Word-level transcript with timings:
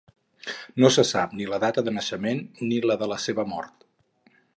No 0.83 0.89
se 0.95 1.03
sap 1.09 1.35
ni 1.41 1.45
la 1.51 1.59
data 1.63 1.83
de 1.89 1.93
naixement 1.97 2.41
ni 2.71 2.81
la 2.93 2.97
de 3.03 3.11
la 3.13 3.19
seva 3.27 3.47
mort. 3.53 3.87